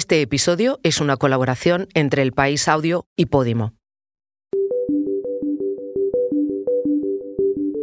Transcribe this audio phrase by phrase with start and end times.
[0.00, 3.74] Este episodio es una colaboración entre El País Audio y Podimo.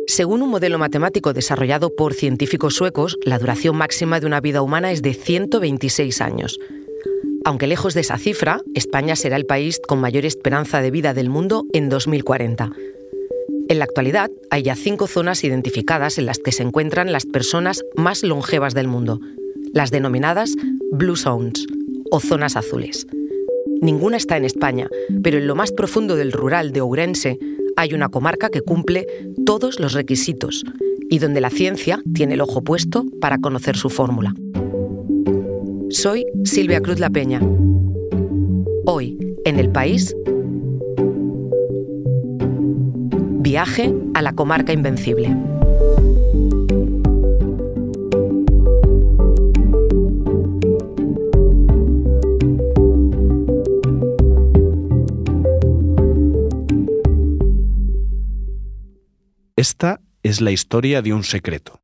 [0.07, 4.91] Según un modelo matemático desarrollado por científicos suecos, la duración máxima de una vida humana
[4.91, 6.57] es de 126 años.
[7.45, 11.29] Aunque lejos de esa cifra, España será el país con mayor esperanza de vida del
[11.29, 12.71] mundo en 2040.
[13.69, 17.83] En la actualidad, hay ya cinco zonas identificadas en las que se encuentran las personas
[17.95, 19.19] más longevas del mundo,
[19.71, 20.55] las denominadas
[20.91, 21.67] Blue Zones
[22.11, 23.07] o zonas azules.
[23.81, 24.89] Ninguna está en España,
[25.23, 27.37] pero en lo más profundo del rural de Ourense
[27.75, 29.05] hay una comarca que cumple
[29.45, 30.63] todos los requisitos
[31.09, 34.33] y donde la ciencia tiene el ojo puesto para conocer su fórmula.
[35.89, 37.39] Soy Silvia Cruz La Peña.
[38.85, 40.15] Hoy, en el país,
[43.39, 45.35] viaje a la comarca invencible.
[59.57, 61.81] Esta es la historia de un secreto.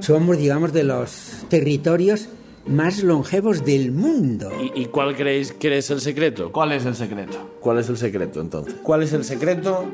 [0.00, 2.30] Somos, digamos, de los territorios
[2.66, 4.50] más longevos del mundo.
[4.74, 6.50] ¿Y, cuál creéis que es el secreto?
[6.50, 7.58] ¿Cuál es el secreto?
[7.60, 8.74] ¿Cuál es el secreto entonces?
[8.82, 9.84] ¿Cuál es el secreto?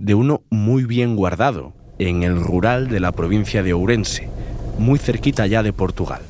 [0.00, 4.33] De uno muy bien guardado, en el rural de la provincia de Ourense,
[4.78, 6.22] muy cerquita ya de Portugal.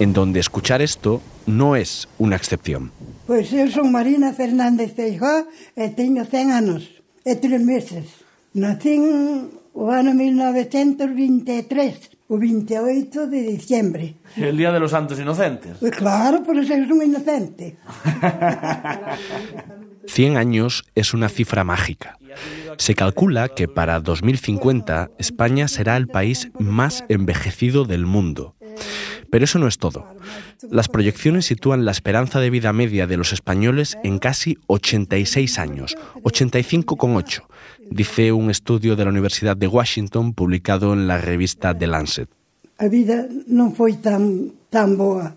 [0.00, 2.90] En donde escuchar esto no es una excepción.
[3.26, 5.46] Pues yo soy Marina Fernández Feijó
[5.76, 6.90] e tengo 100 años
[7.24, 8.04] e 3 meses.
[8.52, 14.14] Nací en o año 1923, o 28 de diciembre.
[14.36, 15.76] El Día de los Santos Inocentes.
[15.80, 17.76] Pues claro, por eso es un inocente.
[20.06, 22.18] 100 años es una cifra mágica.
[22.78, 28.56] Se calcula que para 2050 España será el país más envejecido del mundo.
[29.30, 30.06] Pero eso no es todo.
[30.70, 35.96] Las proyecciones sitúan la esperanza de vida media de los españoles en casi 86 años,
[36.22, 37.42] 85,8,
[37.90, 42.28] dice un estudio de la Universidad de Washington publicado en la revista The Lancet.
[42.78, 45.36] La vida no fue tan, tan boa.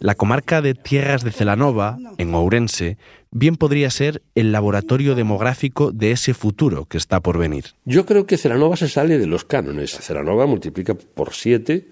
[0.00, 2.98] La comarca de Tierras de Celanova, en Ourense,
[3.30, 7.66] bien podría ser el laboratorio demográfico de ese futuro que está por venir.
[7.84, 9.98] Yo creo que Celanova se sale de los cánones.
[9.98, 11.88] Celanova multiplica por siete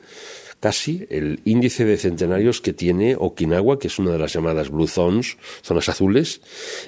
[0.60, 4.88] casi el índice de centenarios que tiene Okinawa, que es una de las llamadas Blue
[4.88, 6.40] Zones, zonas azules,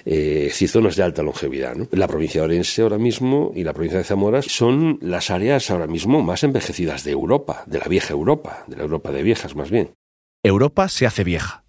[0.04, 1.76] eh, zonas de alta longevidad.
[1.92, 5.86] La provincia de Orense ahora mismo y la provincia de Zamora son las áreas ahora
[5.86, 9.70] mismo más envejecidas de Europa, de la vieja Europa, de la Europa de viejas más
[9.70, 9.92] bien.
[10.42, 11.64] Europa se hace vieja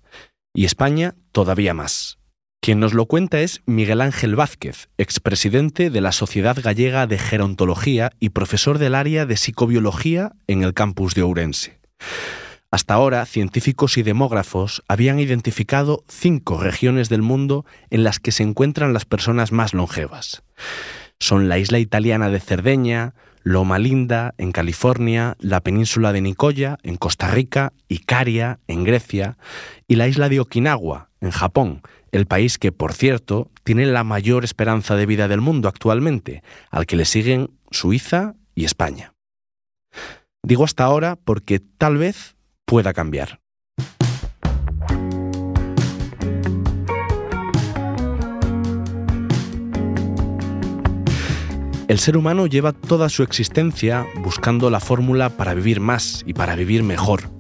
[0.54, 2.19] y España todavía más.
[2.62, 8.12] Quien nos lo cuenta es Miguel Ángel Vázquez, expresidente de la Sociedad Gallega de Gerontología
[8.20, 11.80] y profesor del área de psicobiología en el campus de Ourense.
[12.70, 18.44] Hasta ahora, científicos y demógrafos habían identificado cinco regiones del mundo en las que se
[18.44, 20.44] encuentran las personas más longevas.
[21.18, 26.98] Son la isla italiana de Cerdeña, Loma Linda, en California, la península de Nicoya, en
[26.98, 29.38] Costa Rica, Icaria, en Grecia,
[29.88, 31.82] y la isla de Okinawa, en Japón,
[32.12, 36.86] el país que, por cierto, tiene la mayor esperanza de vida del mundo actualmente, al
[36.86, 39.14] que le siguen Suiza y España.
[40.44, 43.40] Digo hasta ahora porque tal vez pueda cambiar.
[51.90, 56.56] El ser humano lleva toda su existencia buscando la fórmula para vivir más y para
[56.56, 57.32] vivir mejor.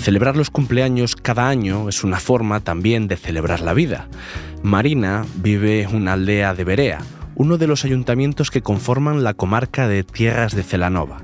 [0.00, 4.08] Celebrar los cumpleaños cada año es una forma también de celebrar la vida.
[4.62, 7.00] Marina vive en una aldea de Berea,
[7.34, 11.22] uno de los ayuntamientos que conforman la comarca de Tierras de Celanova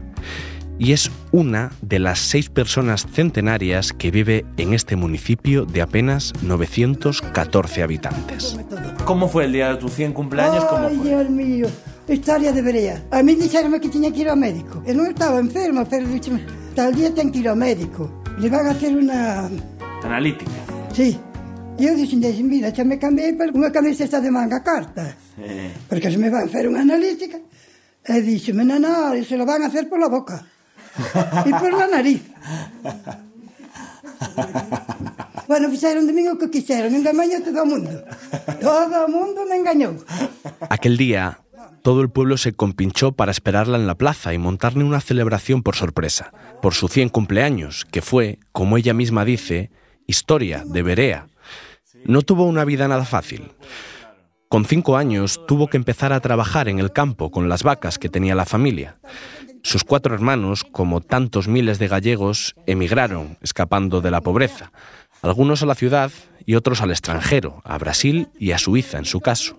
[0.79, 6.33] y es una de las seis personas centenarias que vive en este municipio de apenas
[6.43, 8.59] 914 habitantes.
[9.05, 10.65] ¿Cómo fue el día de tu 100 cumpleaños?
[10.67, 11.67] ¿Cómo Ay, Dios mío,
[12.09, 13.03] historia de vería.
[13.11, 14.83] A mí dijeron que tenía que ir al médico.
[14.87, 18.26] Yo no estaba enfermo, pero dije, tal día tengo que ir al médico.
[18.39, 19.51] Le van a hacer una...
[20.03, 20.51] Analítica.
[20.93, 21.19] Sí.
[21.79, 25.15] Yo dije, mira, ya me cambié por una camiseta de manga corta.
[25.39, 25.73] Eh.
[25.89, 27.39] Porque se me va a hacer una analítica.
[28.09, 30.47] Y dije, no, no, se lo van a hacer por la boca.
[31.45, 32.23] y por la nariz.
[35.49, 38.03] Bueno, fixeron de mí o que quixeron, engañou todo o mundo.
[38.59, 39.95] Todo o mundo me engañou.
[40.69, 41.39] Aquel día,
[41.83, 45.77] todo el pueblo se compinchó para esperarla en la plaza y montarle una celebración por
[45.77, 46.33] sorpresa,
[46.63, 49.71] por su 100 cumpleaños, que fue, como ella misma dice,
[50.07, 51.27] Historia, de Berea.
[52.05, 53.51] No tuvo una vida nada fácil.
[54.49, 58.09] Con cinco años tuvo que empezar a trabajar en el campo con las vacas que
[58.09, 58.99] tenía la familia.
[59.63, 64.71] Sus cuatro hermanos, como tantos miles de gallegos, emigraron, escapando de la pobreza,
[65.23, 66.13] algunos a la ciudad
[66.47, 69.59] y otros al extranjero, a Brasil y a Suiza en su caso.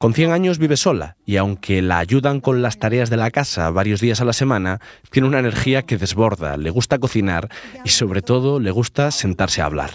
[0.00, 3.68] Con 100 años vive sola y aunque la ayudan con las tareas de la casa
[3.68, 4.80] varios días a la semana,
[5.10, 7.50] tiene una energía que desborda, le gusta cocinar
[7.84, 9.90] y sobre todo le gusta sentarse a hablar.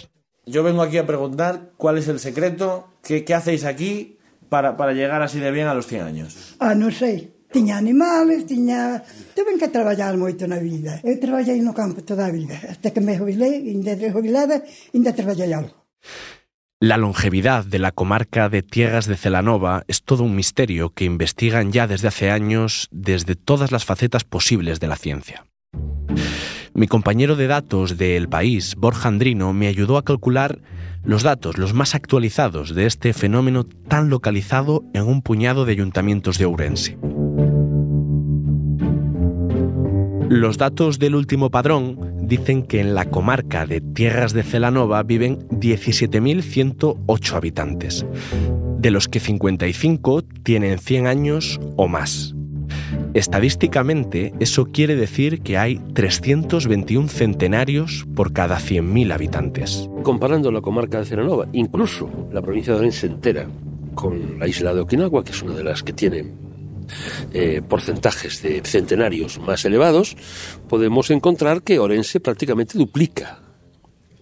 [0.46, 4.16] Yo vengo aquí a preguntar cuál es el secreto, qué, qué hacéis aquí
[4.48, 6.54] para, para llegar así de bien a los 100 años.
[6.60, 7.34] Ah, non sei.
[7.50, 9.02] Tiña animales, tiña...
[9.34, 11.02] Tuve que traballar moito na vida.
[11.02, 12.54] Eu traballei no campo toda a vida.
[12.70, 14.62] Hasta que me ainda de jubilada,
[14.94, 15.74] ainda traballei algo.
[16.80, 21.72] La longevidad de la comarca de Tierras de Celanova es todo un misterio que investigan
[21.72, 25.46] ya desde hace años desde todas las facetas posibles de la ciencia.
[26.74, 30.58] Mi compañero de datos de El País, Borja Andrino, me ayudó a calcular
[31.02, 36.36] los datos, los más actualizados de este fenómeno tan localizado en un puñado de ayuntamientos
[36.36, 36.98] de Ourense.
[40.28, 45.48] Los datos del último padrón dicen que en la comarca de Tierras de Celanova viven
[45.48, 48.04] 17.108 habitantes,
[48.78, 52.34] de los que 55 tienen 100 años o más.
[53.14, 59.88] Estadísticamente, eso quiere decir que hay 321 centenarios por cada 100.000 habitantes.
[60.02, 63.46] Comparando la comarca de Celanova, incluso la provincia de Orense entera,
[63.94, 66.26] con la isla de Okinawa, que es una de las que tiene
[67.32, 70.16] eh, porcentajes de centenarios más elevados,
[70.68, 73.40] podemos encontrar que Orense prácticamente duplica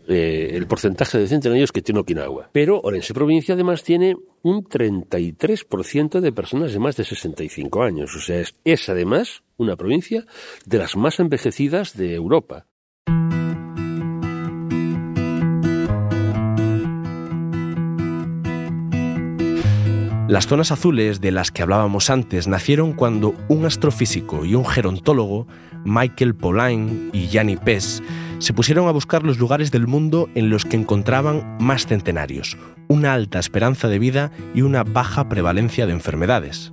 [0.07, 2.51] eh, el porcentaje de centenarios que tiene Okinawa.
[2.53, 8.15] Pero Orense provincia además tiene un 33% de personas de más de 65 años.
[8.15, 10.27] O sea, es, es además una provincia
[10.67, 12.67] de las más envejecidas de Europa.
[20.27, 25.47] Las zonas azules de las que hablábamos antes nacieron cuando un astrofísico y un gerontólogo,
[25.85, 28.03] Michael Pauline y Gianni Pes,
[28.39, 32.57] se pusieron a buscar los lugares del mundo en los que encontraban más centenarios,
[32.89, 36.73] una alta esperanza de vida y una baja prevalencia de enfermedades.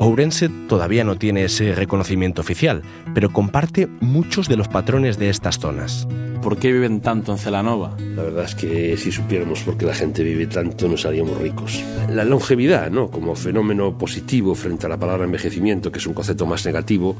[0.00, 2.82] Ourense todavía no tiene ese reconocimiento oficial,
[3.14, 6.06] pero comparte muchos de los patrones de estas zonas.
[6.42, 7.96] ¿Por qué viven tanto en Celanova?
[8.14, 11.82] La verdad es que si supiéramos por qué la gente vive tanto nos haríamos ricos.
[12.10, 13.10] La longevidad, ¿no?
[13.10, 17.16] Como fenómeno positivo frente a la palabra envejecimiento, que es un concepto más negativo,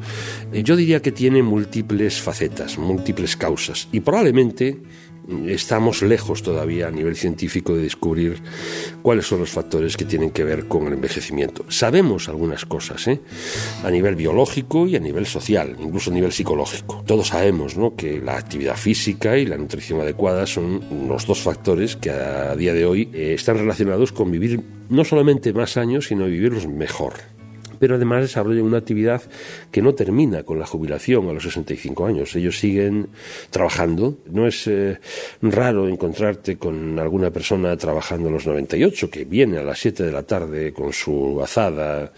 [0.52, 4.80] eh, yo diría que tiene múltiples facetas, múltiples causas y probablemente
[5.46, 8.42] estamos lejos todavía a nivel científico de descubrir
[9.02, 11.64] cuáles son los factores que tienen que ver con el envejecimiento.
[11.68, 13.20] Sabemos algunas cosas, ¿eh?
[13.84, 17.02] a nivel biológico y a nivel social, incluso a nivel psicológico.
[17.06, 17.94] Todos sabemos ¿no?
[17.94, 22.72] que la actividad física y la nutrición adecuada son los dos factores que a día
[22.72, 27.37] de hoy eh, están relacionados con vivir no solamente más años, sino vivirlos mejor
[27.78, 29.22] pero además desarrollan una actividad
[29.70, 32.34] que no termina con la jubilación a los 65 años.
[32.36, 33.08] Ellos siguen
[33.50, 34.18] trabajando.
[34.30, 34.98] No es eh,
[35.42, 40.12] raro encontrarte con alguna persona trabajando a los 98 que viene a las 7 de
[40.12, 42.12] la tarde con su azada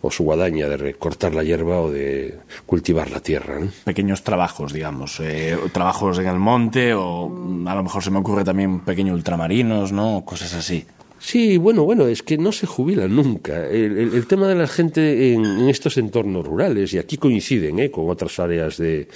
[0.00, 3.60] o su guadaña de recortar la hierba o de cultivar la tierra.
[3.84, 7.26] Pequeños trabajos, digamos, eh, trabajos en el monte o
[7.66, 10.24] a lo mejor se me ocurre también pequeños ultramarinos, ¿no?
[10.24, 10.84] Cosas así.
[11.24, 13.68] Sí, bueno, bueno, es que no se jubilan nunca.
[13.68, 17.92] El, el, tema de la gente en, en, estos entornos rurales, y aquí coinciden ¿eh?
[17.92, 19.06] con otras áreas de,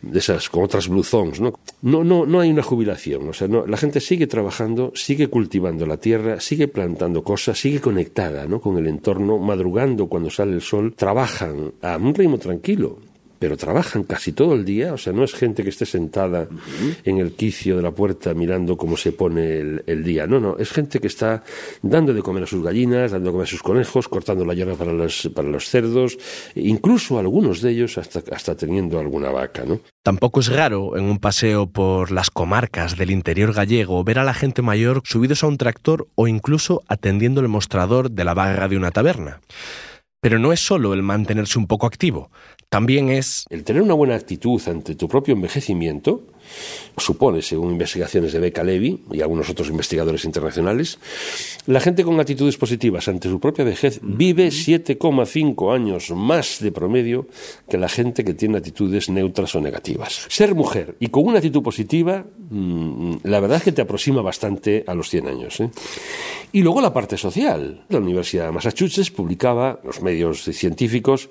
[0.00, 1.52] de, esas, con otras blue zones, ¿no?
[1.82, 3.28] No, no, no hay una jubilación.
[3.28, 7.78] O sea, no, la gente sigue trabajando, sigue cultivando la tierra, sigue plantando cosas, sigue
[7.78, 8.58] conectada ¿no?
[8.58, 13.09] con el entorno, madrugando cuando sale el sol, trabajan a un ritmo tranquilo
[13.40, 16.54] pero trabajan casi todo el día, o sea, no es gente que esté sentada uh
[16.54, 16.96] -huh.
[17.04, 20.58] en el quicio de la puerta mirando cómo se pone el, el, día, no, no,
[20.58, 21.42] es gente que está
[21.80, 24.74] dando de comer a sus gallinas, dando de comer a sus conejos, cortando la hierba
[24.74, 26.18] para los, para los cerdos,
[26.54, 29.80] incluso algunos de ellos hasta, hasta teniendo alguna vaca, ¿no?
[30.02, 34.34] Tampoco es raro en un paseo por las comarcas del interior gallego ver a la
[34.34, 38.76] gente mayor subidos a un tractor o incluso atendiendo el mostrador de la barra de
[38.76, 39.40] una taberna.
[40.20, 42.30] Pero no es solo el mantenerse un poco activo,
[42.70, 43.44] también es...
[43.50, 46.22] El tener una buena actitud ante tu propio envejecimiento
[46.96, 50.98] supone, según investigaciones de Becca Levy y algunos otros investigadores internacionales,
[51.66, 57.26] la gente con actitudes positivas ante su propia vejez vive 7,5 años más de promedio
[57.68, 60.26] que la gente que tiene actitudes neutras o negativas.
[60.28, 64.84] Ser mujer y con una actitud positiva, mmm, la verdad es que te aproxima bastante
[64.86, 65.60] a los 100 años.
[65.60, 65.70] ¿eh?
[66.52, 67.84] Y luego la parte social.
[67.88, 71.28] La Universidad de Massachusetts publicaba, los medios científicos,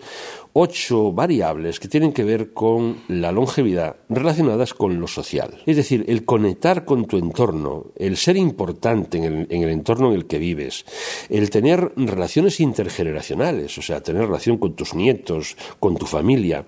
[0.54, 5.62] ocho variables que tienen que ver con la longevidad relacionadas con los social.
[5.66, 10.10] Es decir, el conectar con tu entorno, el ser importante en el, en el entorno
[10.10, 10.86] en el que vives,
[11.30, 16.66] el tener relaciones intergeneracionales, o sea, tener relación con tus nietos, con tu familia.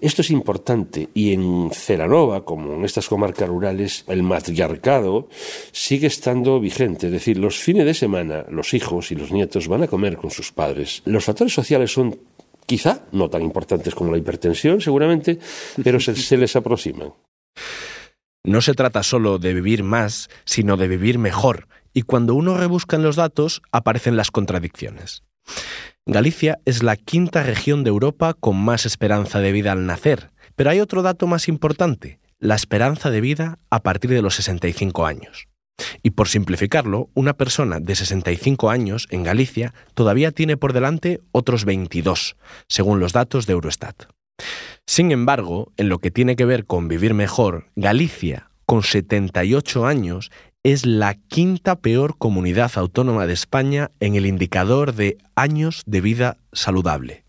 [0.00, 5.28] Esto es importante y en Ceranova, como en estas comarcas rurales, el matriarcado
[5.72, 7.06] sigue estando vigente.
[7.06, 10.30] Es decir, los fines de semana los hijos y los nietos van a comer con
[10.30, 11.02] sus padres.
[11.04, 12.18] Los factores sociales son
[12.66, 15.38] quizá no tan importantes como la hipertensión, seguramente,
[15.82, 17.12] pero se les aproximan.
[18.44, 22.96] No se trata solo de vivir más, sino de vivir mejor, y cuando uno rebusca
[22.96, 25.24] en los datos aparecen las contradicciones.
[26.06, 30.70] Galicia es la quinta región de Europa con más esperanza de vida al nacer, pero
[30.70, 35.48] hay otro dato más importante, la esperanza de vida a partir de los 65 años.
[36.02, 41.64] Y por simplificarlo, una persona de 65 años en Galicia todavía tiene por delante otros
[41.64, 42.36] 22,
[42.68, 44.04] según los datos de Eurostat.
[44.86, 50.30] Sin embargo, en lo que tiene que ver con vivir mejor, Galicia, con 78 años,
[50.62, 56.36] es la quinta peor comunidad autónoma de España en el indicador de años de vida
[56.52, 57.24] saludable.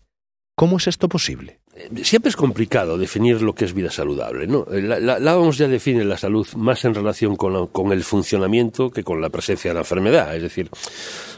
[0.54, 1.60] ¿Cómo es esto posible?
[2.02, 4.46] Siempre es complicado definir lo que es vida saludable.
[4.46, 4.66] ¿no?
[4.68, 8.90] La, la, la OMS ya define la salud más en relación con, con, el funcionamiento
[8.90, 10.36] que con la presencia de la enfermedad.
[10.36, 10.68] Es decir,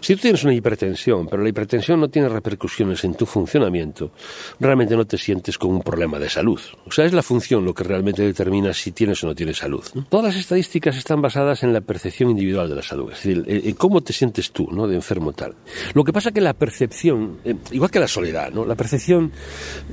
[0.05, 4.13] si tú tienes una hipertensión, pero la hipertensión no tiene repercusiones en tu funcionamiento,
[4.61, 6.61] realmente no te sientes con un problema de salud.
[6.87, 9.83] O sea, es la función lo que realmente determina si tienes o no tienes salud.
[10.11, 13.75] Todas las estadísticas están basadas en la percepción individual de la salud, es decir, en
[13.77, 14.87] cómo te sientes tú, ¿no?
[14.87, 15.55] de enfermo tal.
[15.95, 18.67] Lo que pasa que la percepción, eh, igual que la soledad, ¿no?
[18.67, 19.33] la percepción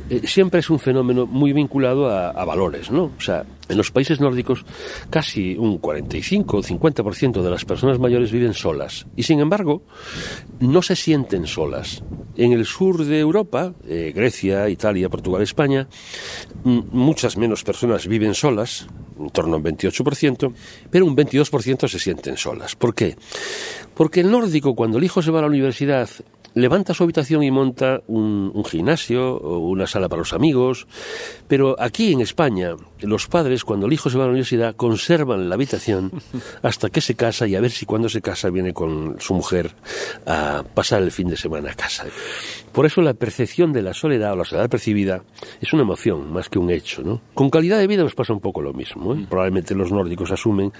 [0.09, 3.11] eh, siempre es un fenómeno muy vinculado a, a, valores, ¿no?
[3.17, 4.65] O sea, en los países nórdicos
[5.09, 9.83] casi un 45 o 50% de las personas mayores viven solas y sin embargo
[10.59, 12.03] no se sienten solas.
[12.35, 15.87] En el sur de Europa, eh, Grecia, Italia, Portugal, España,
[16.63, 18.87] muchas menos personas viven solas,
[19.19, 20.53] en torno a un 28%,
[20.89, 22.75] pero un 22% se sienten solas.
[22.75, 23.15] ¿Por qué?
[23.93, 26.09] Porque el nórdico, cuando el hijo se va a la universidad,
[26.53, 30.87] levanta su habitación y monta un, un, gimnasio o una sala para los amigos.
[31.47, 35.49] Pero aquí en España, los padres, cuando el hijo se va a la universidad, conservan
[35.49, 36.11] la habitación
[36.61, 39.71] hasta que se casa y a ver si cuando se casa viene con su mujer
[40.25, 42.05] a pasar el fin de semana a casa.
[42.71, 45.23] Por eso la percepción de la soledad o la soledad percibida
[45.59, 47.01] es una emoción más que un hecho.
[47.03, 47.21] ¿no?
[47.33, 49.13] Con calidad de vida nos pasa un poco lo mismo.
[49.13, 49.25] ¿eh?
[49.29, 50.71] Probablemente los nórdicos asumen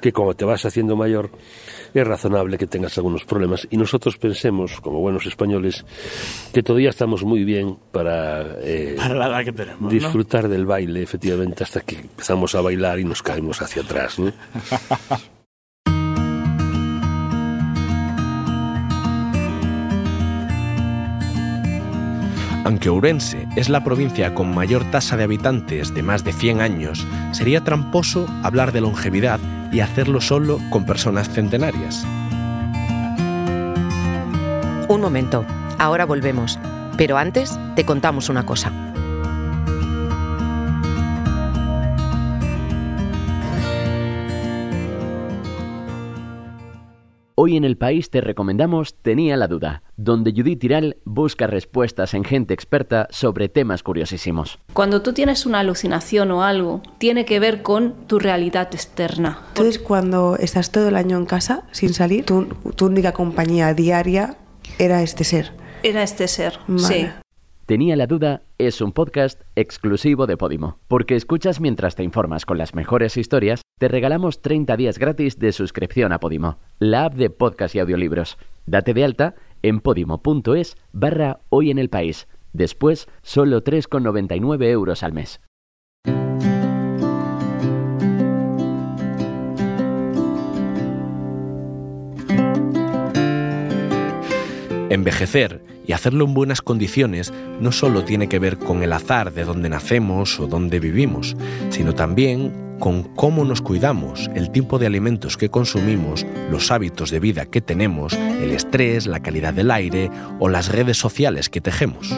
[0.00, 1.30] que como te vas haciendo mayor
[1.94, 5.84] es razonable que tengas algunos problemas y nosotros pensemos, como buenos españoles,
[6.52, 10.50] que todavía estamos muy bien para, eh, para la edad que tenemos, disfrutar ¿no?
[10.50, 14.18] del baile, efectivamente, hasta que empezamos a bailar y nos caemos hacia atrás.
[14.18, 14.32] ¿no?
[22.68, 27.06] Aunque Ourense es la provincia con mayor tasa de habitantes de más de 100 años,
[27.32, 29.40] sería tramposo hablar de longevidad
[29.72, 32.06] y hacerlo solo con personas centenarias.
[34.88, 35.44] Un momento,
[35.78, 36.58] ahora volvemos,
[36.96, 38.72] pero antes te contamos una cosa.
[47.34, 52.24] Hoy en el país te recomendamos Tenía la duda, donde Judith Tiral busca respuestas en
[52.24, 54.58] gente experta sobre temas curiosísimos.
[54.72, 59.42] Cuando tú tienes una alucinación o algo, tiene que ver con tu realidad externa.
[59.48, 64.38] Entonces, cuando estás todo el año en casa sin salir, tu, tu única compañía diaria
[64.78, 65.52] era este ser.
[65.82, 66.80] Era este ser, Vale.
[66.80, 67.08] sí.
[67.66, 70.78] Tenía la duda es un podcast exclusivo de Podimo.
[70.88, 75.52] Porque escuchas mientras te informas con las mejores historias, te regalamos 30 días gratis de
[75.52, 78.38] suscripción a Podimo, la app de podcast y audiolibros.
[78.66, 82.26] Date de alta en podimo.es barra hoy en el país.
[82.54, 85.40] Después, solo 3,99 euros al mes.
[94.90, 99.44] Envejecer y hacerlo en buenas condiciones no solo tiene que ver con el azar de
[99.44, 101.36] dónde nacemos o dónde vivimos,
[101.70, 107.20] sino también con cómo nos cuidamos, el tipo de alimentos que consumimos, los hábitos de
[107.20, 112.14] vida que tenemos, el estrés, la calidad del aire o las redes sociales que tejemos.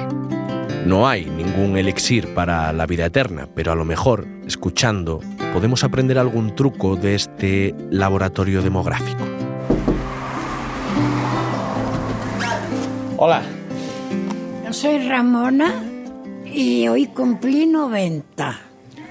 [0.87, 5.21] No hay ningún elixir para la vida eterna, pero a lo mejor, escuchando,
[5.53, 9.39] podemos aprender algún truco de este laboratorio demográfico.
[13.23, 13.43] Hola.
[14.65, 15.85] Yo soy Ramona
[16.47, 18.61] y hoy cumplí 90.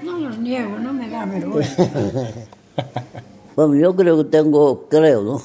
[0.02, 1.88] No los niego, no me da vergüenza.
[3.54, 5.42] bueno, yo creo que tengo, creo, ¿no?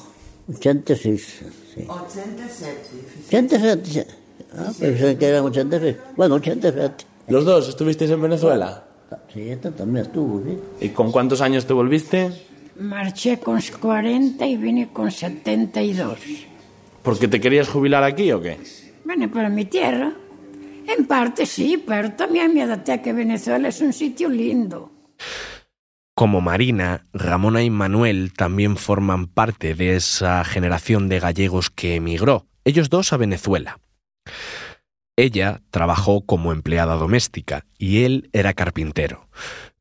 [0.52, 1.44] 86.
[1.76, 1.86] Sí.
[1.88, 2.76] 87.
[3.28, 4.06] 87.
[4.58, 5.96] Ah, pensé que eran 86.
[6.16, 7.04] Bueno, 87.
[7.28, 8.82] ¿Los dos estuvisteis en Venezuela?
[9.32, 10.58] Sí, esta también estuvo, sí.
[10.80, 12.32] ¿Y con cuántos años te volviste?
[12.80, 16.18] Marché con 40 y vine con 72.
[17.06, 18.58] ¿Porque te querías jubilar aquí o qué?
[19.04, 20.12] Vine para mi tierra.
[20.88, 24.90] En parte sí, pero también me adapté a que Venezuela es un sitio lindo.
[26.16, 32.48] Como Marina, Ramona y Manuel también forman parte de esa generación de gallegos que emigró,
[32.64, 33.78] ellos dos a Venezuela.
[35.14, 39.28] Ella trabajó como empleada doméstica y él era carpintero.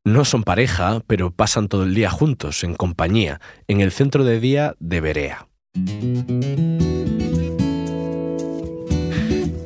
[0.04, 4.40] No son pareja, pero pasan todo el día juntos, en compañía, en el centro de
[4.40, 5.48] día de Berea.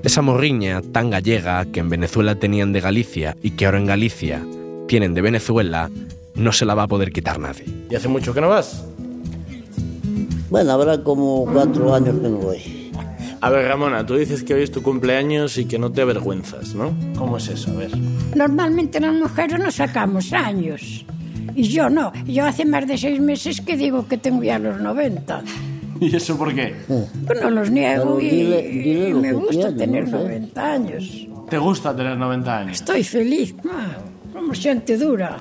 [0.09, 4.43] Esa morriña tan gallega que en Venezuela tenían de Galicia y que ahora en Galicia
[4.87, 5.91] tienen de Venezuela,
[6.33, 7.65] no se la va a poder quitar nadie.
[7.91, 8.83] ¿Y hace mucho que no vas?
[10.49, 12.91] Bueno, habrá como cuatro años que no voy.
[13.39, 16.73] A ver, Ramona, tú dices que hoy es tu cumpleaños y que no te avergüenzas,
[16.73, 16.91] ¿no?
[17.15, 17.69] ¿Cómo es eso?
[17.69, 17.91] A ver.
[18.35, 21.05] Normalmente las mujeres nos sacamos años.
[21.53, 22.11] Y yo no.
[22.25, 25.43] Yo hace más de seis meses que digo que tengo ya los 90.
[26.11, 26.73] ¿Y eso por qué?
[27.27, 30.23] Pues no los niego Pero y, dile- dile y me gusta tener no sé.
[30.23, 31.27] 90 años.
[31.49, 32.75] ¿Te gusta tener 90 años?
[32.77, 33.55] Estoy feliz.
[33.69, 33.97] Ah,
[34.33, 35.37] como gente dura.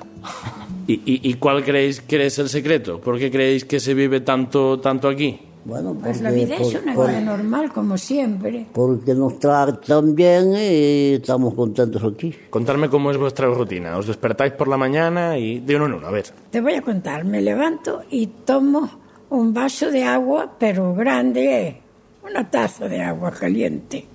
[0.87, 2.99] ¿Y, y, y cuál creéis que es el secreto?
[2.99, 5.39] ¿Por qué creéis que se vive tanto, tanto aquí?
[5.65, 8.65] Bueno, Pues la porque- vida es por- una por- vida normal, como siempre.
[8.73, 12.33] porque nos tratan bien y estamos contentos aquí.
[12.49, 13.95] Contarme cómo es vuestra rutina.
[13.97, 16.07] ¿Os despertáis por la mañana y de uno en uno?
[16.07, 16.25] A ver.
[16.49, 17.23] Te voy a contar.
[17.23, 18.89] Me levanto y tomo
[19.29, 21.77] un vaso de agua, pero grande,
[22.23, 24.05] una taza de agua caliente.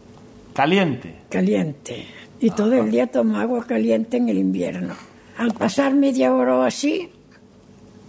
[0.52, 1.14] Caliente.
[1.28, 2.04] Caliente.
[2.40, 4.94] Y todo el día tomo agua caliente en el invierno.
[5.38, 7.10] Al pasar media hora o así,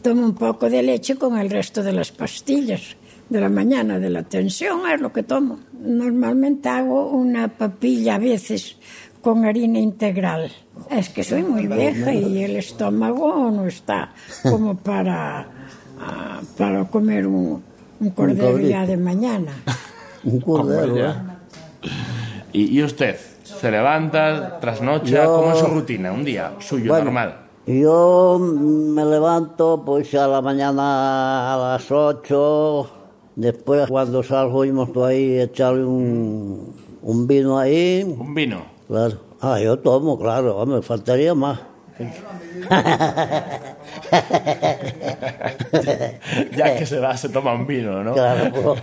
[0.01, 2.95] tomo un poco de leche con el resto de las pastillas
[3.29, 5.59] de la mañana de la tensión, es lo que tomo.
[5.73, 8.77] Normalmente hago una papilla a veces
[9.21, 10.51] con harina integral.
[10.91, 15.47] Es que soy muy vieja y el estómago no está como para,
[15.99, 17.63] ah, para comer un,
[17.99, 19.51] un cordero ya de mañana.
[20.23, 20.99] Un cordero, ¿eh?
[21.01, 21.37] ya.
[22.51, 23.15] ¿Y, y usted?
[23.43, 25.23] ¿Se levanta, trasnocha?
[25.25, 26.11] Yo- ¿Cómo es su rutina?
[26.11, 27.35] Un día suyo, Bueno, normal.
[27.67, 32.89] Yo me levanto pues a la mañana a las 8,
[33.35, 38.63] después cuando salgo íbamos por ahí a echarle un, un vino ahí, ¿Un vino?
[38.87, 39.17] claro.
[39.41, 41.59] Ah, yo tomo, claro, me faltaría más.
[46.55, 48.13] ya que se va, se toma un vino, ¿no?
[48.13, 48.75] Claro,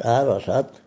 [0.00, 0.80] claro, exacto.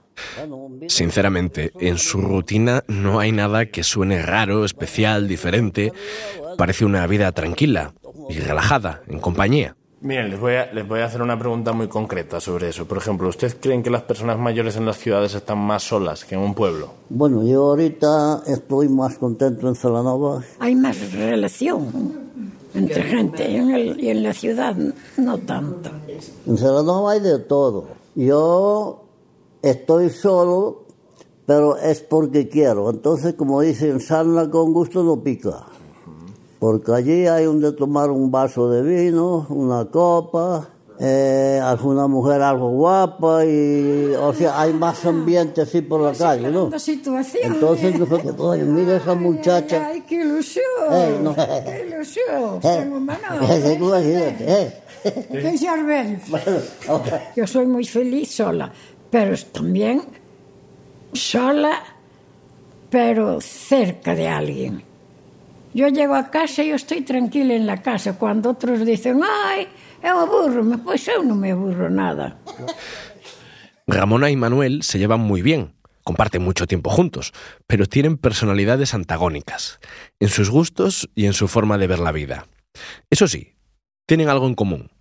[0.87, 5.93] Sinceramente, en su rutina no hay nada que suene raro, especial, diferente.
[6.57, 7.93] Parece una vida tranquila
[8.29, 9.75] y relajada, en compañía.
[10.01, 12.87] Miren, les voy, a, les voy a hacer una pregunta muy concreta sobre eso.
[12.87, 16.33] Por ejemplo, ¿ustedes creen que las personas mayores en las ciudades están más solas que
[16.33, 16.91] en un pueblo?
[17.09, 20.41] Bueno, yo ahorita estoy más contento en Celanova.
[20.57, 22.30] Hay más relación
[22.73, 24.75] entre gente y en, el- y en la ciudad
[25.17, 25.89] no tanto.
[26.45, 27.85] En Celanova hay de todo.
[28.15, 29.03] Yo
[29.61, 30.83] estoy solo,
[31.45, 32.89] pero es porque quiero.
[32.89, 35.65] Entonces, como dicen, sarna con gusto no pica.
[36.59, 40.69] Porque allí hay donde tomar un vaso de vino, una copa,
[41.03, 46.51] eh, alguna mujer algo guapa y, o sea, hay más ambiente así por la calle,
[46.51, 46.77] ¿no?
[46.77, 47.53] Situación.
[47.55, 49.87] Entonces, nosotros, oye, mira esa muchacha.
[49.87, 50.63] Ay, qué ilusión.
[50.91, 51.35] Eh, no.
[51.35, 52.59] Qué ilusión.
[52.63, 53.19] Eh, Tengo mano.
[53.49, 54.81] eh, eh.
[55.31, 56.19] Qué cerveza.
[56.29, 58.71] Bueno, ahora- Yo soy muy feliz sola,
[59.09, 60.03] pero también
[61.13, 61.81] sola,
[62.89, 64.83] pero cerca de alguien.
[65.73, 68.17] Yo llego a casa y yo estoy tranquila en la casa.
[68.19, 69.67] Cuando otros dicen, ay,
[70.09, 72.37] aburro, pues eu no me aburro nada.
[73.87, 77.33] Ramona y Manuel se llevan muy bien, comparten mucho tiempo juntos,
[77.67, 79.79] pero tienen personalidades antagónicas,
[80.19, 82.47] en sus gustos y en su forma de ver la vida.
[83.09, 83.55] Eso sí,
[84.07, 84.91] tienen algo en común,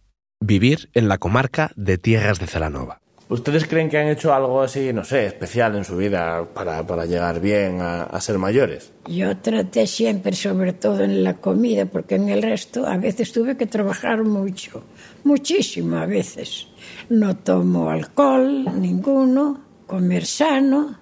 [0.40, 3.00] vivir en la comarca de Tierras de Celanova.
[3.30, 7.06] ¿Ustedes creen que han hecho algo así, no sé, especial en su vida para, para
[7.06, 8.92] llegar bien a, a ser mayores?
[9.06, 13.56] Yo traté siempre, sobre todo en la comida, porque en el resto a veces tuve
[13.56, 14.82] que trabajar mucho,
[15.22, 16.66] muchísimo a veces.
[17.08, 20.98] No tomo alcohol, ninguno, comer sano.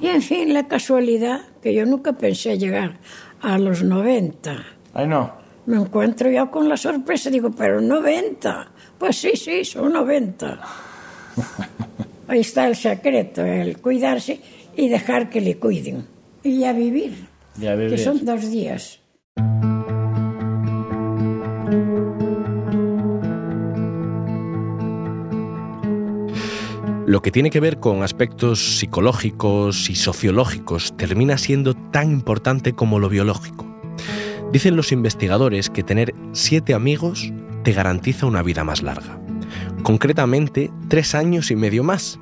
[0.00, 2.98] Y en fin, la casualidad, que yo nunca pensé llegar
[3.42, 4.56] a los 90.
[4.94, 5.34] Ay, no.
[5.66, 8.72] Me encuentro ya con la sorpresa, digo, pero 90.
[8.98, 10.60] Pues sí, sí, son 90.
[12.28, 14.40] Ahí está el secreto, el cuidarse
[14.76, 16.06] y dejar que le cuiden.
[16.42, 17.98] Y ya vivir, Ya que vivir.
[17.98, 19.00] son dos días.
[27.06, 32.98] Lo que tiene que ver con aspectos psicológicos y sociológicos termina siendo tan importante como
[32.98, 33.66] lo biológico.
[34.52, 37.32] Dicen los investigadores que tener siete amigos
[37.64, 39.18] te garantiza una vida más larga.
[39.82, 42.18] Concretamente, tres años y medio más.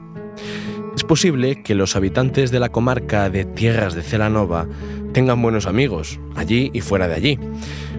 [0.96, 4.66] Es posible que los habitantes de la comarca de Tierras de Celanova
[5.12, 7.38] tengan buenos amigos, allí y fuera de allí.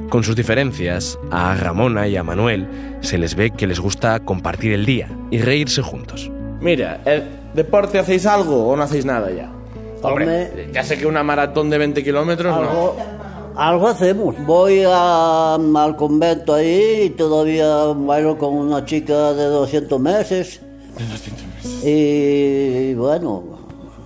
[0.09, 2.67] Con sus diferencias, a Ramona y a Manuel
[3.01, 6.29] se les ve que les gusta compartir el día y reírse juntos.
[6.59, 9.51] Mira, ¿el deporte hacéis algo o no hacéis nada ya?
[10.01, 10.69] Hombre, Hombre.
[10.73, 12.97] ya sé que una maratón de 20 kilómetros Algo,
[13.55, 14.35] Algo hacemos.
[14.45, 20.61] Voy a, al convento ahí y todavía bailo con una chica de 200 meses.
[20.97, 21.83] De 200 meses.
[21.83, 23.43] Y, y bueno,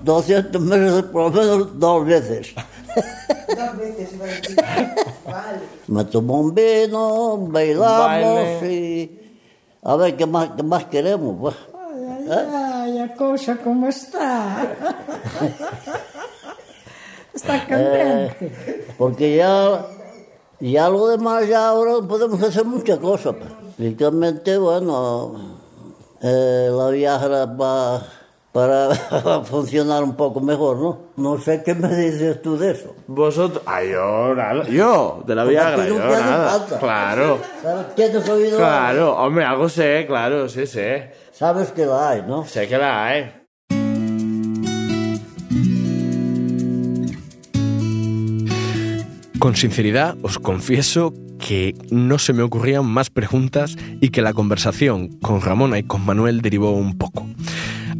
[0.04, 2.54] 200 meses por lo menos dos veces.
[3.48, 5.60] Dos veces, vale.
[5.88, 8.74] Me tomo un vino, bailamos vale.
[8.74, 9.22] y
[9.84, 11.38] a ver qué más, qué más queremos.
[11.40, 11.56] Pues.
[11.74, 12.48] Ay, ay, ¿Eh?
[12.54, 14.66] ay, a cosa, como está.
[17.36, 18.52] Está candente.
[18.98, 19.86] Porque ya,
[20.62, 23.36] ya lo demás, ya ahora podemos hacer muchas cosas.
[23.36, 23.52] pues.
[23.78, 25.60] Literalmente, bueno,
[26.21, 28.02] eh, la viaja va
[28.54, 28.95] para
[29.43, 30.98] funcionar un poco mejor, ¿no?
[31.17, 32.95] No sé qué me dices tú de eso.
[33.06, 33.62] Vosotros.
[33.65, 34.63] Ay, yo, nada.
[34.69, 36.65] Yo, de la Viagra, yo, nada.
[36.80, 37.95] Claro, ¿Sabes?
[37.95, 38.58] ¿Tienes oído?
[38.58, 39.17] claro.
[39.17, 41.12] Hombre, algo sé, claro, sí, sé.
[41.34, 42.45] Sabes que la hay, ¿no?
[42.45, 43.45] Sé que la hay.
[49.46, 55.10] Con sinceridad os confieso que no se me ocurrían más preguntas y que la conversación
[55.20, 57.28] con Ramona y con Manuel derivó un poco.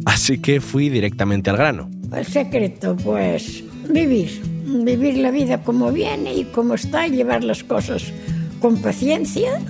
[0.04, 1.88] Así que fui directamente al grano.
[2.12, 4.42] El secreto, pues, vivir.
[4.64, 8.12] Vivir la vida como viene y como está y llevar las cosas
[8.58, 9.60] con paciencia.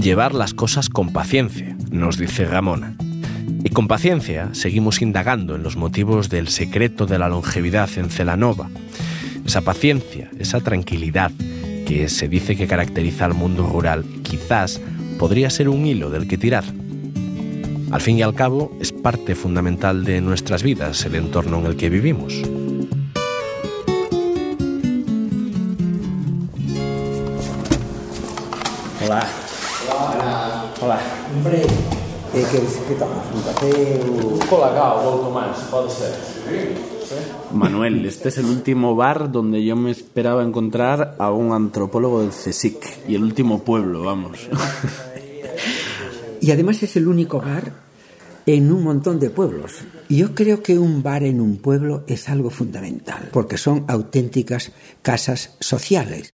[0.00, 2.96] Llevar las cosas con paciencia, nos dice Ramona.
[3.64, 8.68] Y con paciencia seguimos indagando en los motivos del secreto de la longevidad en Celanova.
[9.46, 11.30] Esa paciencia, esa tranquilidad
[11.86, 14.80] que se dice que caracteriza al mundo rural, quizás
[15.18, 16.64] podría ser un hilo del que tirar.
[17.92, 21.76] Al fin y al cabo, es parte fundamental de nuestras vidas el entorno en el
[21.76, 22.42] que vivimos.
[29.04, 29.26] Hola.
[30.80, 30.98] Hola.
[31.36, 31.62] Hombre,
[32.32, 33.26] ¿qué quieres que tomas?
[33.34, 34.00] ¿Un café?
[34.48, 36.14] Colacao, un poco más, puede ser.
[37.52, 42.30] Manuel, este es el último bar donde yo me esperaba encontrar a un antropólogo del
[42.30, 43.08] CSIC.
[43.08, 44.48] Y el último pueblo, vamos.
[46.40, 47.72] Y además es el único bar
[48.46, 49.72] en un montón de pueblos.
[50.08, 54.72] Y Yo creo que un bar en un pueblo es algo fundamental, porque son auténticas
[55.02, 56.34] casas sociales.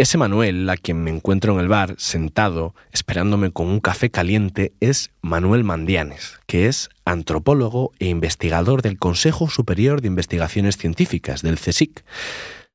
[0.00, 4.72] Ese Manuel, a quien me encuentro en el bar, sentado, esperándome con un café caliente,
[4.80, 11.58] es Manuel Mandianes, que es antropólogo e investigador del Consejo Superior de Investigaciones Científicas, del
[11.58, 12.02] CSIC.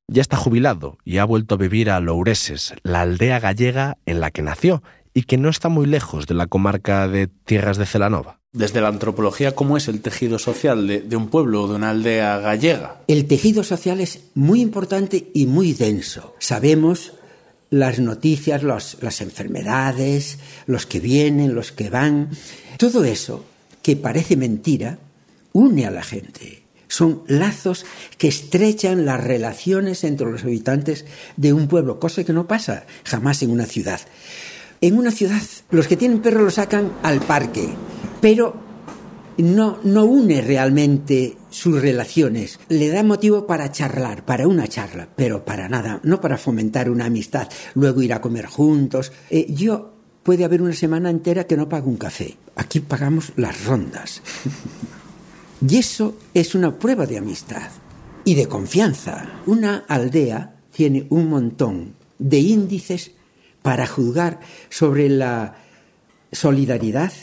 [0.08, 4.30] Ya está jubilado y ha vuelto a vivir a Loureses, la aldea gallega en la
[4.30, 4.84] que nació
[5.16, 8.40] y que no está muy lejos de la comarca de Tierras de Celanova.
[8.56, 12.38] Desde la antropología, ¿cómo es el tejido social de, un pueblo o de una aldea
[12.38, 13.02] gallega?
[13.06, 16.34] El tejido social es muy importante y muy denso.
[16.39, 17.12] Sabemos
[17.70, 22.30] las noticias, las enfermedades, los que vienen, los que van.
[22.78, 23.44] Todo eso,
[23.82, 25.00] que parece mentira,
[25.52, 26.63] une a la gente.
[26.88, 27.86] Son lazos
[28.18, 31.04] que estrechan las relaciones entre los habitantes
[31.36, 34.00] de un pueblo, cosa que no pasa jamás en una ciudad.
[34.80, 35.41] En una ciudad,
[35.72, 37.70] los que tienen perro lo sacan al parque,
[38.26, 38.56] pero
[39.38, 42.60] no, no une realmente sus relaciones.
[42.70, 47.06] Le da motivo para charlar, para una charla, pero para nada, no para fomentar una
[47.06, 49.12] amistad, luego ir a comer juntos.
[49.30, 52.36] Eh, yo puede haber una semana entera que no pago un café.
[52.56, 54.24] Aquí pagamos las rondas.
[55.62, 57.70] y eso es una prueba de amistad
[58.24, 59.42] y de confianza.
[59.46, 63.12] Una aldea tiene un montón de índices
[63.62, 65.58] para juzgar sobre la
[66.32, 67.14] solidaridad,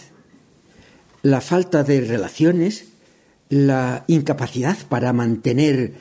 [1.23, 2.87] la falta de relaciones,
[3.49, 5.95] la incapacidad para mantener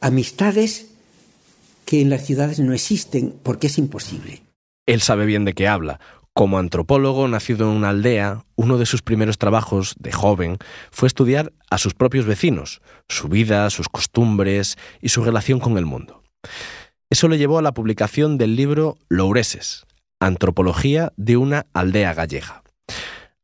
[0.00, 0.86] amistades
[1.84, 4.42] que en las ciudades no existen porque es imposible.
[4.86, 6.00] Él sabe bien de qué habla.
[6.32, 10.58] Como antropólogo nacido en una aldea, uno de sus primeros trabajos de joven
[10.92, 15.86] fue estudiar a sus propios vecinos, su vida, sus costumbres y su relación con el
[15.86, 16.22] mundo.
[17.10, 19.84] Eso le llevó a la publicación del libro Loureses,
[20.20, 22.62] Antropología de una aldea gallega.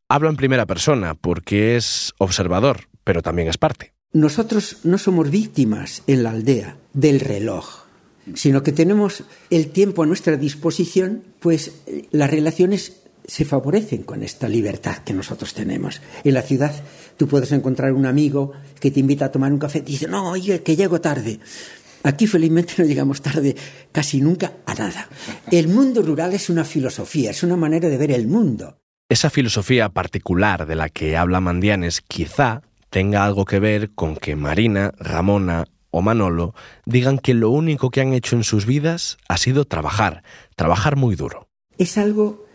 [0.08, 3.92] Habla en primera persona porque es observador, pero también es parte.
[4.12, 7.86] Nosotros no somos víctimas en la aldea del reloj,
[8.34, 14.22] sino que tenemos el tiempo a nuestra disposición, pues eh, las relaciones se favorecen con
[14.22, 16.00] esta libertad que nosotros tenemos.
[16.22, 16.72] En la ciudad
[17.16, 20.30] tú puedes encontrar un amigo que te invita a tomar un café y dice, no,
[20.30, 21.40] oye, que llego tarde.
[22.04, 23.56] Aquí felizmente no llegamos tarde
[23.90, 25.08] casi nunca a nada.
[25.50, 28.78] El mundo rural es una filosofía, es una manera de ver el mundo.
[29.08, 34.34] Esa filosofía particular de la que habla Mandianes quizá tenga algo que ver con que
[34.34, 39.36] Marina, Ramona o Manolo digan que lo único que han hecho en sus vidas ha
[39.36, 40.24] sido trabajar,
[40.56, 41.46] trabajar muy duro.
[41.78, 42.46] Es algo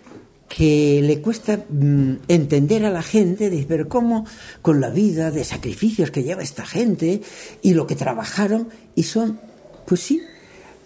[0.50, 4.26] que le cuesta mm, entender a la gente, de, pero cómo
[4.62, 7.22] con la vida de sacrificios que lleva esta gente
[7.62, 9.40] y lo que trabajaron y son,
[9.86, 10.22] pues sí,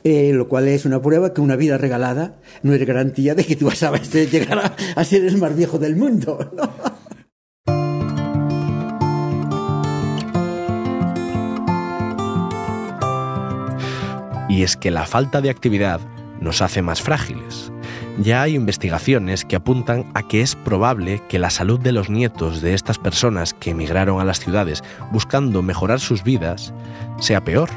[0.05, 3.55] eh, lo cual es una prueba que una vida regalada no es garantía de que
[3.55, 6.37] tú vas a llegar a, ser el más viejo del mundo.
[14.47, 15.99] Y es que la falta de actividad
[16.39, 17.71] nos hace más frágiles.
[18.19, 22.61] Ya hay investigaciones que apuntan a que es probable que la salud de los nietos
[22.61, 26.75] de estas personas que emigraron a las ciudades buscando mejorar sus vidas
[27.19, 27.71] sea peor.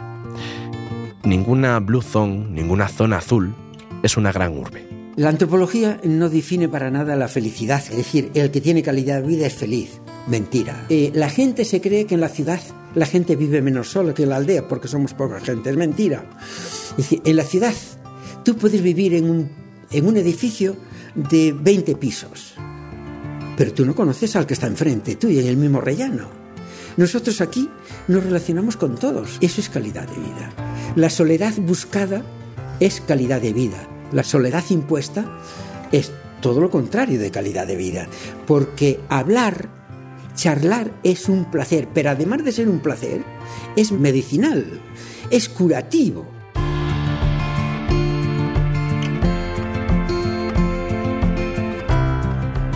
[1.24, 3.54] Ninguna blue zone, ninguna zona azul,
[4.02, 4.86] es una gran urbe.
[5.16, 9.26] La antropología no define para nada la felicidad, es decir, el que tiene calidad de
[9.26, 10.00] vida es feliz.
[10.28, 10.86] Mentira.
[10.90, 12.60] Eh, la gente se cree que en la ciudad
[12.94, 15.70] la gente vive menos sola que en la aldea porque somos poca gente.
[15.70, 16.24] Es mentira.
[16.90, 17.74] Es decir, en la ciudad
[18.44, 19.50] tú puedes vivir en un,
[19.90, 20.76] en un edificio
[21.16, 22.54] de 20 pisos,
[23.56, 26.28] pero tú no conoces al que está enfrente, tú y en el mismo rellano.
[26.96, 27.68] Nosotros aquí
[28.06, 29.38] nos relacionamos con todos.
[29.40, 30.67] Eso es calidad de vida.
[30.96, 32.22] La soledad buscada
[32.80, 33.88] es calidad de vida.
[34.12, 35.38] La soledad impuesta
[35.92, 38.08] es todo lo contrario de calidad de vida.
[38.46, 39.68] Porque hablar,
[40.34, 43.22] charlar es un placer, pero además de ser un placer,
[43.76, 44.80] es medicinal,
[45.30, 46.26] es curativo.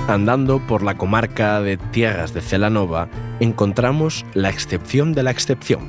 [0.08, 3.08] Andando por la comarca de Tierras de Celanova,
[3.40, 5.88] encontramos la excepción de la excepción,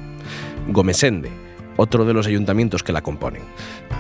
[0.69, 1.29] Gomesende,
[1.77, 3.41] otro de los ayuntamientos que la componen.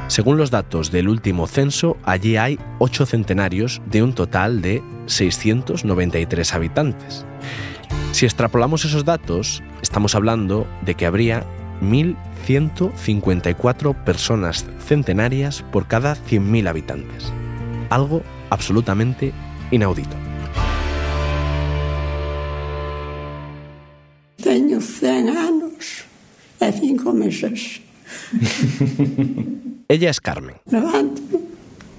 [0.07, 6.53] Según los datos del último censo, allí hay ocho centenarios de un total de 693
[6.53, 7.25] habitantes.
[8.11, 11.45] Si extrapolamos esos datos, estamos hablando de que habría
[11.81, 17.31] 1.154 personas centenarias por cada 100.000 habitantes.
[17.89, 19.31] Algo absolutamente
[19.71, 20.17] inaudito.
[24.83, 26.03] 100 anos
[26.67, 27.81] e cinco meses.
[29.89, 30.55] Ella es Carmen.
[30.69, 31.21] Levanto,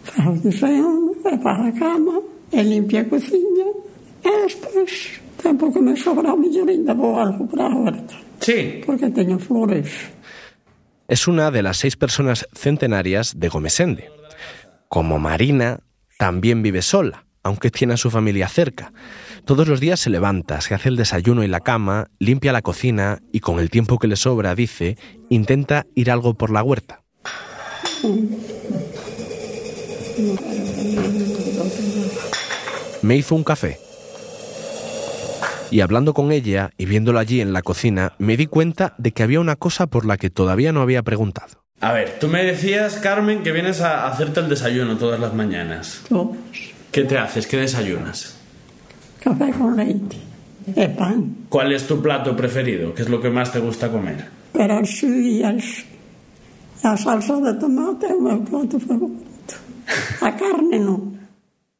[0.03, 2.21] fago o desayuno, e para a cama,
[2.53, 3.69] limpia a cociña,
[4.25, 8.15] e despois, tempo que me sobra o millón, ainda vou algo para a huerta.
[8.41, 8.83] Sí.
[8.85, 9.89] Porque teño flores.
[11.09, 14.11] Es una de las seis personas centenarias de Gomesende.
[14.89, 15.81] Como Marina,
[16.19, 18.93] también vive sola, aunque tiene a su familia cerca.
[19.45, 23.21] Todos los días se levanta, se hace el desayuno y la cama, limpia la cocina
[23.31, 24.97] y con el tiempo que le sobra, dice,
[25.29, 27.03] intenta ir algo por la huerta.
[33.03, 33.79] Me hizo un café.
[35.71, 39.23] Y hablando con ella y viéndolo allí en la cocina, me di cuenta de que
[39.23, 41.65] había una cosa por la que todavía no había preguntado.
[41.81, 46.03] A ver, tú me decías, Carmen, que vienes a hacerte el desayuno todas las mañanas.
[46.95, 47.49] ¿Qué te haces?
[47.49, 48.39] ¿Qué desayunas?
[49.19, 50.17] Café con leite
[50.77, 51.49] e pan.
[51.49, 52.95] ¿Cuál es tu plato preferido?
[52.95, 54.31] ¿Qué es lo que más te gusta comer?
[54.53, 55.83] Pero as xudías,
[56.87, 59.59] a salsa de tomate o meu plato favorito.
[60.23, 61.19] A carne non.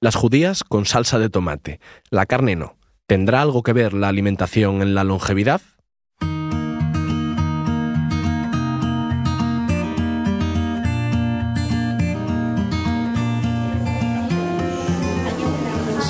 [0.03, 1.79] Las judías con salsa de tomate,
[2.11, 2.75] la carne no.
[3.07, 5.63] ¿Tendrá algo que ver la alimentación en la longevidad?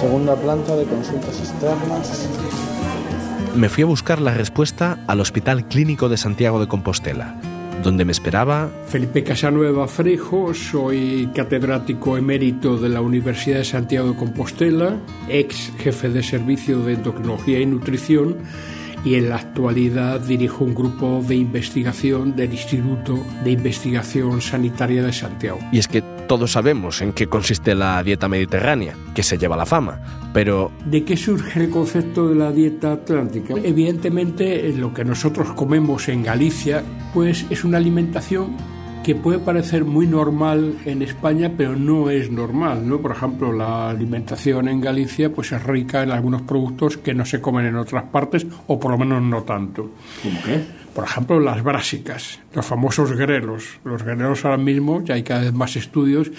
[0.04, 2.28] Segunda planta de consultas externas.
[3.56, 7.40] Me fui a buscar la respuesta al Hospital Clínico de Santiago de Compostela,
[7.82, 14.16] donde me esperaba Felipe Casanueva Frejo, soy catedrático emérito de la Universidad de Santiago de
[14.16, 14.98] Compostela,
[15.30, 18.36] ex jefe de servicio de endocrinología y nutrición
[19.06, 25.14] y en la actualidad dirijo un grupo de investigación del Instituto de Investigación Sanitaria de
[25.14, 25.60] Santiago.
[25.72, 29.66] Y es que todos sabemos en qué consiste la dieta mediterránea, que se lleva la
[29.66, 30.00] fama,
[30.32, 33.54] pero ¿De qué surge el concepto de la dieta atlántica?
[33.62, 36.82] Evidentemente, lo que nosotros comemos en Galicia,
[37.12, 38.56] pues es una alimentación
[39.04, 43.00] que puede parecer muy normal en España, pero no es normal, ¿no?
[43.00, 47.40] Por ejemplo, la alimentación en Galicia pues es rica en algunos productos que no se
[47.40, 49.90] comen en otras partes, o por lo menos no tanto.
[50.22, 50.83] ¿Cómo qué?
[50.94, 53.80] Por ejemplo, las brásicas, los famosos grelos.
[53.84, 56.30] Los grelos ahora mismo, ya hay cada vez más estudios,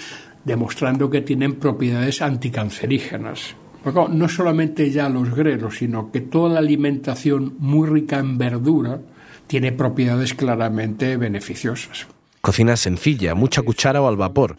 [0.46, 3.56] demostrando que tienen propiedades anticancerígenas.
[3.84, 9.02] no solamente ya los grelos, sino que toda la alimentación muy rica en verdura
[9.48, 12.08] tiene propiedades claramente beneficiosas.
[12.41, 14.56] Cocina sencilla, mucha cuchara o al vapor,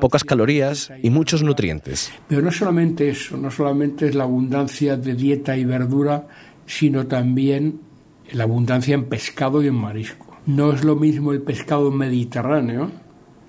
[0.00, 2.10] pocas calorías y muchos nutrientes.
[2.26, 6.26] Pero no solamente eso, no solamente es la abundancia de dieta y verdura,
[6.66, 7.80] sino también
[8.32, 10.26] la abundancia en pescado y en marisco.
[10.46, 12.90] No es lo mismo el pescado mediterráneo,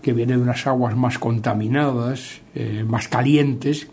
[0.02, 3.88] que viene de unas aguas más contaminadas, eh, más calientes,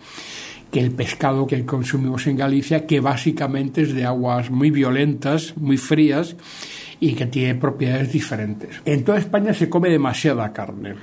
[0.70, 5.76] que el pescado que consumimos en Galicia, que básicamente es de aguas muy violentas, muy
[5.76, 6.36] frías
[7.00, 8.80] y que tiene propiedades diferentes.
[8.84, 10.94] En toda España se come demasiada carne.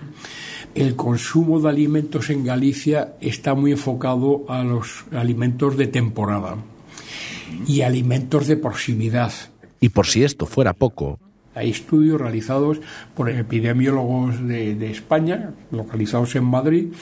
[0.76, 6.58] El consumo de alimentos en Galicia está muy enfocado a los alimentos de temporada
[7.68, 9.32] y alimentos de proximidad.
[9.84, 11.20] Y por si esto fuera poco,
[11.56, 12.80] hay estudios realizados
[13.16, 16.94] por epidemiólogos de, de, España, localizados en Madrid,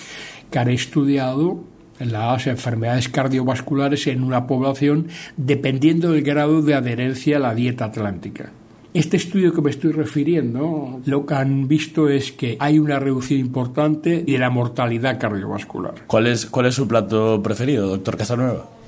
[0.50, 1.64] que han estudiado
[2.00, 8.52] las enfermedades cardiovasculares en una población dependiendo del grado de adherencia a la dieta atlántica.
[8.96, 13.40] Este estudio que me estoy refiriendo, lo que han visto es que hay una reducción
[13.40, 15.94] importante de la mortalidad cardiovascular.
[16.08, 18.81] ¿Cuál es, cuál es su plato preferido, doctor Casanueva?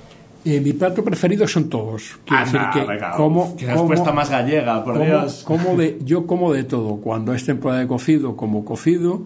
[0.46, 2.20] Eh, mi plato preferido son todos.
[2.26, 5.44] Quiero decir que como, respuesta más gallega, por Dios.
[5.46, 6.98] Como de, yo como de todo.
[6.98, 9.26] Cuando es temporada de cocido, como cocido.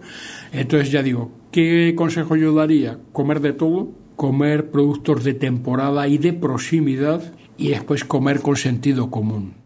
[0.52, 2.98] Entonces ya digo, ¿qué consejo yo daría?
[3.12, 9.10] Comer de todo, comer productos de temporada y de proximidad y después comer con sentido
[9.10, 9.57] común.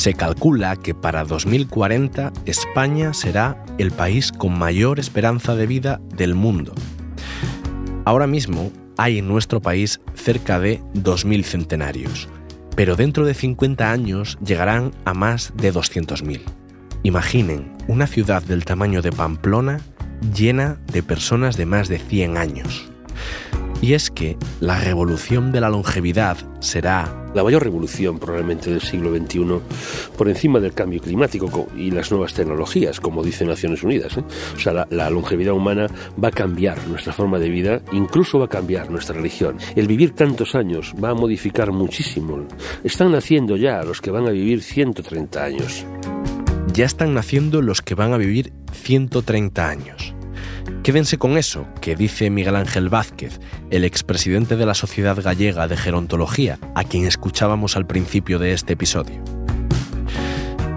[0.00, 6.34] Se calcula que para 2040 España será el país con mayor esperanza de vida del
[6.34, 6.72] mundo.
[8.06, 12.30] Ahora mismo hay en nuestro país cerca de 2.000 centenarios,
[12.76, 16.40] pero dentro de 50 años llegarán a más de 200.000.
[17.02, 19.80] Imaginen una ciudad del tamaño de Pamplona
[20.34, 22.89] llena de personas de más de 100 años.
[23.82, 29.14] Y es que la revolución de la longevidad será la mayor revolución probablemente del siglo
[29.16, 29.60] XXI
[30.16, 34.16] por encima del cambio climático y las nuevas tecnologías, como dice Naciones Unidas.
[34.18, 34.24] ¿eh?
[34.54, 35.86] O sea, la, longevidad humana
[36.22, 39.56] va a cambiar nuestra forma de vida, incluso va a cambiar nuestra religión.
[39.74, 42.46] El vivir tantos años va a modificar muchísimo.
[42.84, 45.86] Están naciendo ya los que van a vivir 130 años.
[46.72, 50.14] Ya están naciendo los que van a vivir 130 años.
[50.82, 53.38] Quédense con eso que dice Miguel Ángel Vázquez,
[53.70, 58.72] el expresidente de la Sociedad Gallega de Gerontología, a quien escuchábamos al principio de este
[58.72, 59.22] episodio.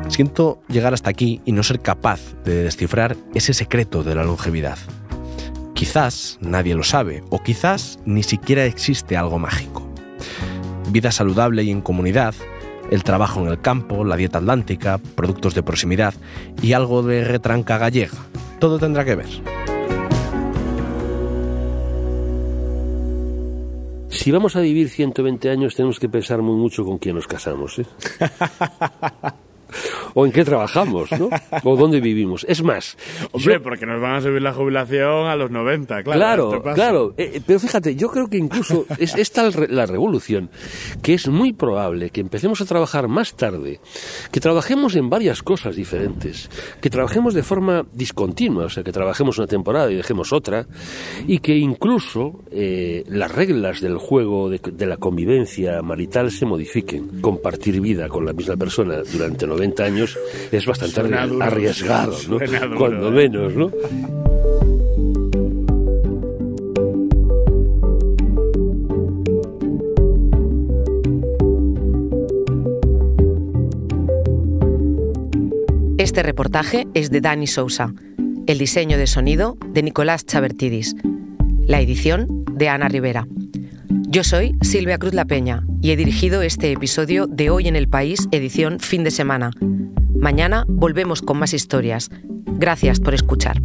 [0.09, 4.77] Siento llegar hasta aquí y no ser capaz de descifrar ese secreto de la longevidad.
[5.73, 9.89] Quizás nadie lo sabe, o quizás ni siquiera existe algo mágico.
[10.89, 12.35] Vida saludable y en comunidad,
[12.91, 16.13] el trabajo en el campo, la dieta atlántica, productos de proximidad
[16.61, 18.17] y algo de retranca gallega.
[18.59, 19.63] Todo tendrá que ver.
[24.13, 27.79] Si vamos a vivir 120 años, tenemos que pensar muy mucho con quién nos casamos.
[27.79, 27.85] ¿eh?
[30.13, 31.29] o en qué trabajamos, ¿no?
[31.63, 32.45] O dónde vivimos.
[32.47, 32.97] Es más...
[33.31, 36.19] Hombre, porque nos van a subir la jubilación a los 90, claro.
[36.19, 37.13] Claro, claro.
[37.17, 40.49] Eh, eh, pero fíjate, yo creo que incluso es, es tal la revolución
[41.01, 43.79] que es muy probable que empecemos a trabajar más tarde,
[44.31, 46.49] que trabajemos en varias cosas diferentes,
[46.81, 50.67] que trabajemos de forma discontinua, o sea, que trabajemos una temporada y dejemos otra,
[51.27, 57.21] y que incluso eh, las reglas del juego de, de la convivencia marital se modifiquen.
[57.21, 60.02] Compartir vida con la misma persona durante 90 años
[60.51, 61.01] es bastante
[61.41, 62.37] arriesgado, ¿no?
[62.77, 63.71] Cuando menos, ¿no?
[75.97, 77.93] Este reportaje es de Dani Sousa,
[78.45, 80.95] el diseño de sonido de Nicolás Chabertidis,
[81.65, 83.25] la edición de Ana Rivera.
[84.13, 87.89] Yo soy Silvia Cruz La Peña y he dirigido este episodio de Hoy en el
[87.89, 89.49] País, edición fin de semana.
[90.15, 92.11] Mañana volvemos con más historias.
[92.45, 93.59] Gracias por escuchar.